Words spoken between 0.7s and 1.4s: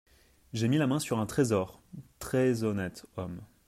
la main sur un